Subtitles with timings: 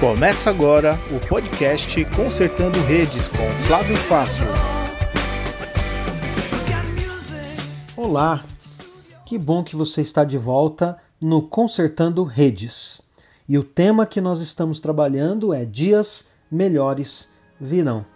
[0.00, 4.46] Começa agora o podcast Consertando Redes com Flávio Fácil.
[7.96, 8.44] Olá,
[9.26, 13.02] que bom que você está de volta no Consertando Redes.
[13.48, 17.30] E o tema que nós estamos trabalhando é Dias Melhores
[17.60, 18.15] Virão.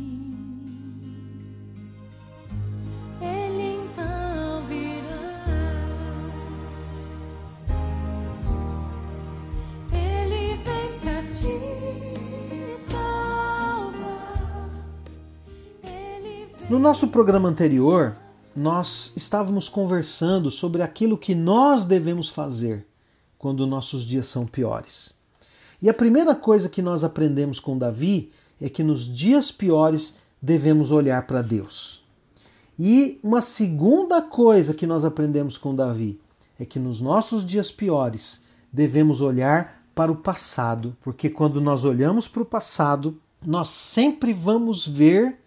[16.71, 18.15] No nosso programa anterior,
[18.55, 22.87] nós estávamos conversando sobre aquilo que nós devemos fazer
[23.37, 25.13] quando nossos dias são piores.
[25.81, 30.91] E a primeira coisa que nós aprendemos com Davi é que nos dias piores devemos
[30.91, 32.05] olhar para Deus.
[32.79, 36.21] E uma segunda coisa que nós aprendemos com Davi
[36.57, 42.29] é que nos nossos dias piores devemos olhar para o passado, porque quando nós olhamos
[42.29, 45.41] para o passado, nós sempre vamos ver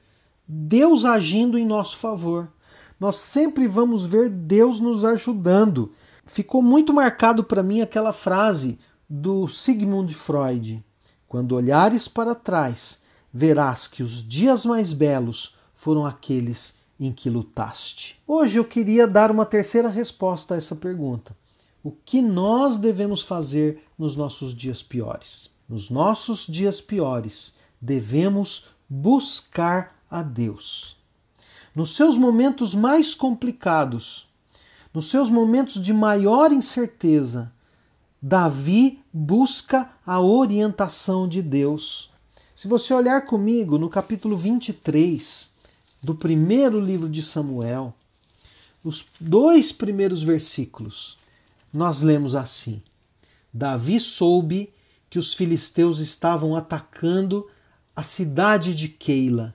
[0.46, 2.52] Deus agindo em nosso favor.
[2.98, 5.92] Nós sempre vamos ver Deus nos ajudando.
[6.24, 8.78] Ficou muito marcado para mim aquela frase
[9.08, 10.84] do Sigmund Freud:
[11.26, 18.20] Quando olhares para trás, verás que os dias mais belos foram aqueles em que lutaste.
[18.26, 21.36] Hoje eu queria dar uma terceira resposta a essa pergunta.
[21.82, 25.52] O que nós devemos fazer nos nossos dias piores?
[25.68, 30.96] Nos nossos dias piores, devemos buscar a Deus.
[31.74, 34.28] Nos seus momentos mais complicados,
[34.92, 37.52] nos seus momentos de maior incerteza,
[38.22, 42.12] Davi busca a orientação de Deus.
[42.54, 45.52] Se você olhar comigo no capítulo 23
[46.00, 47.92] do primeiro livro de Samuel,
[48.84, 51.18] os dois primeiros versículos,
[51.72, 52.80] nós lemos assim:
[53.52, 54.72] Davi soube
[55.10, 57.50] que os filisteus estavam atacando
[57.96, 59.52] a cidade de Keila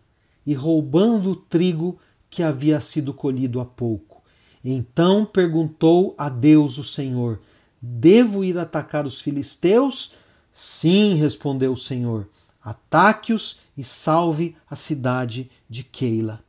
[0.49, 4.23] e roubando o trigo que havia sido colhido há pouco.
[4.65, 7.39] Então perguntou a Deus o Senhor:
[7.79, 10.13] Devo ir atacar os filisteus?
[10.51, 12.27] Sim, respondeu o Senhor.
[12.63, 16.43] Ataque-os e salve a cidade de Keila.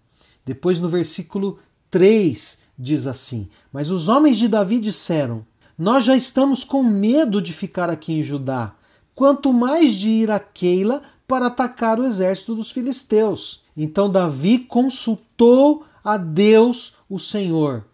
[0.47, 1.59] Depois no versículo
[1.91, 5.45] 3 diz assim: Mas os homens de Davi disseram:
[5.77, 8.75] Nós já estamos com medo de ficar aqui em Judá,
[9.15, 13.60] quanto mais de ir a Keila para atacar o exército dos filisteus.
[13.77, 17.85] Então Davi consultou a Deus, o Senhor,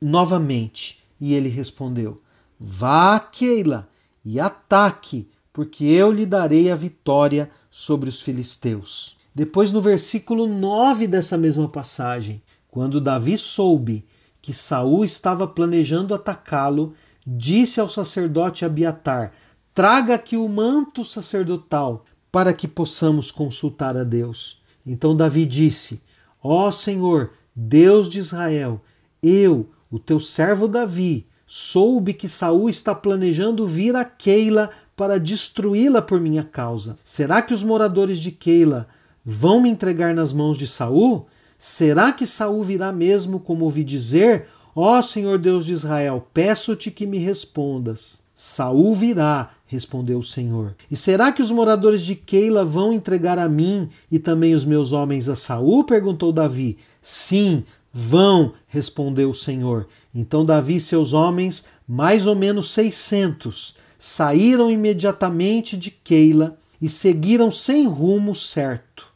[0.00, 2.20] novamente, e ele respondeu:
[2.58, 3.88] Vá, Keila,
[4.24, 9.16] e ataque, porque eu lhe darei a vitória sobre os filisteus.
[9.34, 14.06] Depois, no versículo 9 dessa mesma passagem, quando Davi soube
[14.40, 16.94] que Saul estava planejando atacá-lo,
[17.26, 19.32] disse ao sacerdote Abiatar:
[19.74, 24.62] Traga aqui o manto sacerdotal para que possamos consultar a Deus.
[24.86, 26.00] Então Davi disse:
[26.42, 28.80] Ó Senhor, Deus de Israel,
[29.22, 36.00] eu, o teu servo Davi, soube que Saul está planejando vir a Keila para destruí-la
[36.00, 36.98] por minha causa.
[37.04, 38.88] Será que os moradores de Keila
[39.24, 41.26] vão me entregar nas mãos de Saul?
[41.58, 44.48] Será que Saul virá mesmo como ouvi dizer?
[44.74, 48.25] Ó Senhor Deus de Israel, peço-te que me respondas.
[48.38, 50.76] Saul virá, respondeu o Senhor.
[50.90, 54.92] E será que os moradores de Keila vão entregar a mim e também os meus
[54.92, 55.84] homens a Saul?
[55.84, 56.76] perguntou Davi.
[57.00, 59.88] Sim, vão, respondeu o Senhor.
[60.14, 67.50] Então Davi e seus homens, mais ou menos seiscentos, saíram imediatamente de Keila e seguiram
[67.50, 69.06] sem rumo certo.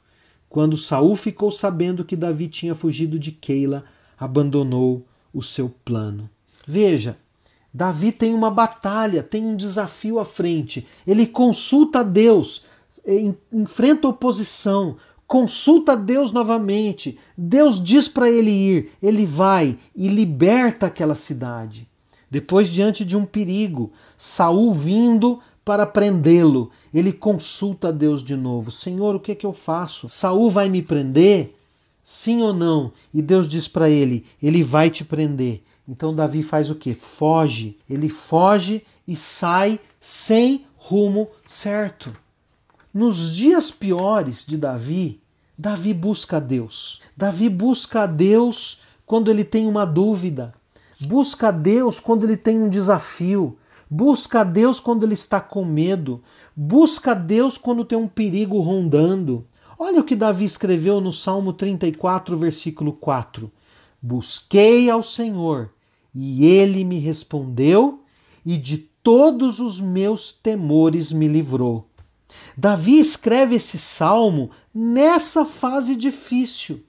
[0.49, 3.85] Quando Saul ficou sabendo que Davi tinha fugido de Keila,
[4.19, 6.31] abandonou o seu plano.
[6.67, 7.19] Veja,
[7.73, 10.87] Davi tem uma batalha, tem um desafio à frente.
[11.07, 12.65] Ele consulta a Deus,
[13.53, 14.97] enfrenta oposição,
[15.27, 17.17] consulta a Deus novamente.
[17.39, 21.89] Deus diz para ele ir, ele vai e liberta aquela cidade.
[22.29, 28.73] Depois, diante de um perigo, Saul vindo para prendê-lo, ele consulta a Deus de novo.
[28.73, 30.09] Senhor, o que é que eu faço?
[30.09, 31.57] Saul vai me prender?
[32.03, 32.93] Sim ou não?
[33.15, 36.95] E Deus diz para ele: ele vai te prender Então Davi faz o que?
[36.95, 37.77] Foge.
[37.89, 42.13] Ele foge e sai sem rumo certo.
[42.93, 45.21] Nos dias piores de Davi,
[45.57, 47.01] Davi busca Deus.
[47.17, 50.53] Davi busca Deus quando ele tem uma dúvida.
[51.01, 53.59] Busca Deus quando ele tem um desafio.
[53.89, 56.23] Busca Deus quando ele está com medo.
[56.55, 59.47] Busca Deus quando tem um perigo rondando.
[59.79, 63.51] Olha o que Davi escreveu no Salmo 34, versículo 4.
[64.03, 65.71] Busquei ao Senhor
[66.15, 68.03] e ele me respondeu,
[68.45, 71.87] e de todos os meus temores me livrou.
[72.57, 76.85] Davi escreve esse salmo nessa fase difícil.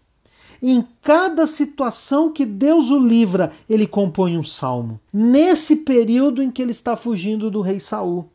[0.61, 4.99] Em cada situação que Deus o livra, ele compõe um salmo.
[5.11, 8.29] Nesse período em que ele está fugindo do rei Saul.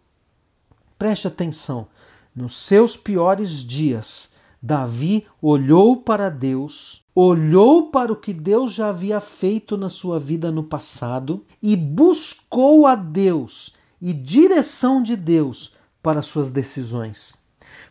[0.98, 1.86] Preste atenção.
[2.34, 4.32] Nos seus piores dias,
[4.66, 10.50] Davi olhou para Deus, olhou para o que Deus já havia feito na sua vida
[10.50, 17.36] no passado e buscou a Deus e direção de Deus para suas decisões.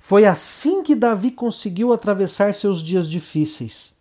[0.02, 3.96] Foi assim que Davi conseguiu atravessar seus dias difíceis.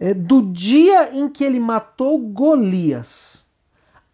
[0.00, 3.46] É, do dia em que ele matou Golias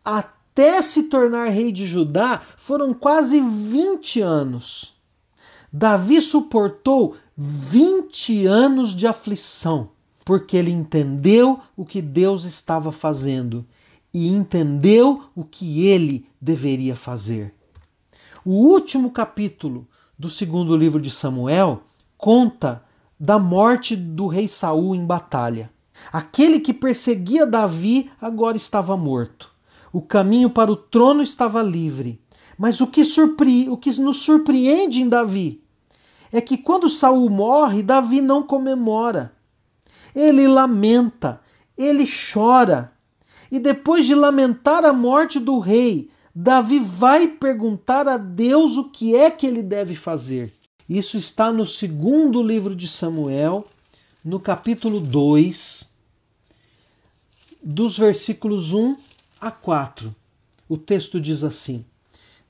[0.04, 4.93] até se tornar rei de Judá foram quase 20 anos.
[5.76, 9.88] Davi suportou 20 anos de aflição,
[10.24, 13.66] porque ele entendeu o que Deus estava fazendo
[14.14, 17.52] e entendeu o que ele deveria fazer.
[18.44, 19.84] O último capítulo
[20.16, 21.82] do segundo livro de Samuel
[22.16, 22.84] conta
[23.18, 25.72] da morte do rei Saul em batalha.
[26.12, 29.52] Aquele que perseguia Davi agora estava morto.
[29.92, 32.20] O caminho para o trono estava livre.
[32.56, 33.68] Mas o que, surpre...
[33.68, 35.63] o que nos surpreende em Davi
[36.34, 39.32] é que quando Saul morre, Davi não comemora.
[40.12, 41.40] Ele lamenta,
[41.78, 42.92] ele chora.
[43.52, 49.14] E depois de lamentar a morte do rei, Davi vai perguntar a Deus o que
[49.14, 50.52] é que ele deve fazer.
[50.88, 53.64] Isso está no segundo livro de Samuel,
[54.24, 55.88] no capítulo 2,
[57.62, 58.96] dos versículos 1
[59.40, 60.12] a 4.
[60.68, 61.84] O texto diz assim: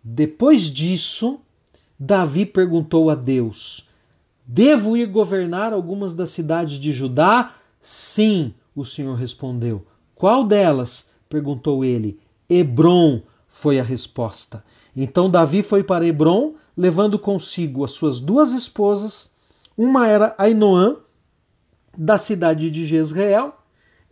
[0.03, 1.39] Depois disso,
[2.07, 3.89] Davi perguntou a Deus:
[4.47, 7.55] Devo ir governar algumas das cidades de Judá?
[7.81, 9.87] Sim, o Senhor respondeu.
[10.15, 11.07] Qual delas?
[11.31, 12.21] perguntou ele.
[12.47, 14.63] Hebron foi a resposta.
[14.95, 19.31] Então Davi foi para Hebron, levando consigo as suas duas esposas.
[19.75, 20.97] Uma era Ainoã,
[21.97, 23.55] da cidade de Jezreel,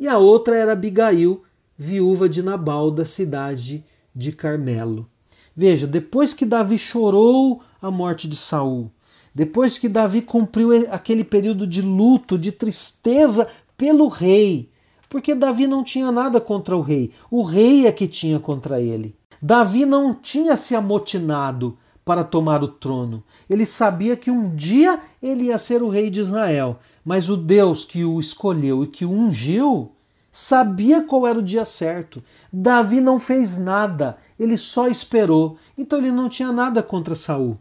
[0.01, 1.43] e a outra era Abigail,
[1.77, 3.85] viúva de Nabal, da cidade
[4.17, 5.07] de Carmelo.
[5.55, 8.91] Veja, depois que Davi chorou a morte de Saul,
[9.35, 14.71] depois que Davi cumpriu aquele período de luto, de tristeza pelo rei,
[15.09, 19.15] porque Davi não tinha nada contra o rei, o rei é que tinha contra ele.
[19.41, 23.23] Davi não tinha se amotinado para tomar o trono.
[23.49, 27.85] Ele sabia que um dia ele ia ser o rei de Israel, mas o Deus
[27.85, 29.92] que o escolheu e que o ungiu
[30.33, 32.25] sabia qual era o dia certo.
[32.51, 35.59] Davi não fez nada, ele só esperou.
[35.77, 37.59] Então ele não tinha nada contra Saul.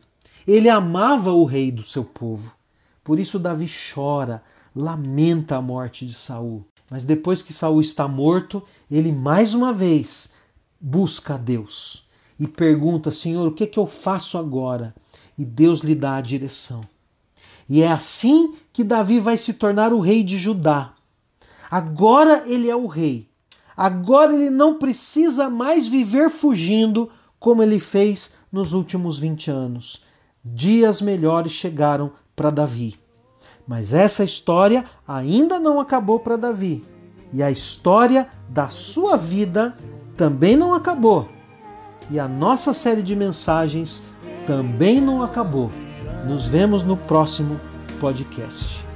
[0.47, 2.53] Ele amava o rei do seu povo.
[3.03, 4.41] Por isso Davi chora,
[4.75, 6.65] lamenta a morte de Saul.
[6.89, 10.31] Mas depois que Saul está morto, ele mais uma vez
[10.79, 12.06] busca a Deus
[12.40, 14.95] e pergunta: Senhor, o que, é que eu faço agora?
[15.37, 16.81] E Deus lhe dá a direção.
[17.69, 20.94] E é assim que Davi vai se tornar o rei de Judá.
[21.71, 23.30] Agora ele é o rei.
[23.78, 27.09] Agora ele não precisa mais viver fugindo
[27.40, 30.04] como ele fez nos últimos 20 anos.
[30.44, 32.99] Dias melhores chegaram para Davi.
[33.66, 36.83] Mas essa história ainda não acabou para Davi.
[37.31, 39.78] E a história da sua vida
[40.18, 41.30] também não acabou.
[42.09, 44.04] E a nossa série de mensagens
[44.45, 45.71] também não acabou.
[46.28, 47.57] Nos vemos no próximo
[47.99, 48.91] podcast.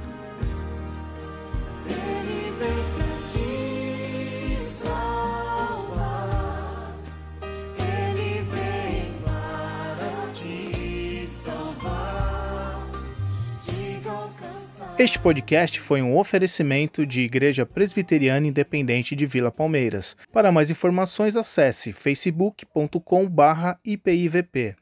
[14.98, 20.16] Este podcast foi um oferecimento de Igreja Presbiteriana Independente de Vila Palmeiras.
[20.32, 24.74] Para mais informações, acesse facebook.com/ipivp.